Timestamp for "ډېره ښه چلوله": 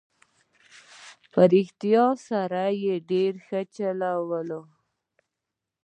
3.09-4.61